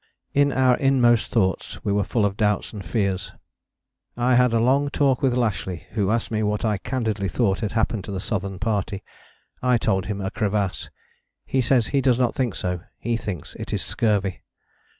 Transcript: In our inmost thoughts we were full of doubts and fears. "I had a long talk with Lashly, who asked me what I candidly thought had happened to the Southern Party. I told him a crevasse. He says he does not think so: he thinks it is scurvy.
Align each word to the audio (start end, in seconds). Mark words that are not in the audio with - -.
In 0.33 0.51
our 0.51 0.77
inmost 0.77 1.31
thoughts 1.31 1.85
we 1.85 1.93
were 1.93 2.03
full 2.03 2.25
of 2.25 2.35
doubts 2.35 2.73
and 2.73 2.83
fears. 2.83 3.33
"I 4.17 4.33
had 4.33 4.51
a 4.51 4.59
long 4.59 4.89
talk 4.89 5.21
with 5.21 5.35
Lashly, 5.35 5.83
who 5.91 6.09
asked 6.09 6.31
me 6.31 6.41
what 6.41 6.65
I 6.65 6.79
candidly 6.79 7.29
thought 7.29 7.59
had 7.59 7.73
happened 7.73 8.05
to 8.05 8.11
the 8.11 8.19
Southern 8.19 8.57
Party. 8.57 9.03
I 9.61 9.77
told 9.77 10.07
him 10.07 10.19
a 10.19 10.31
crevasse. 10.31 10.89
He 11.45 11.61
says 11.61 11.89
he 11.89 12.01
does 12.01 12.17
not 12.17 12.33
think 12.33 12.55
so: 12.55 12.81
he 12.97 13.15
thinks 13.15 13.53
it 13.59 13.71
is 13.73 13.83
scurvy. 13.83 14.41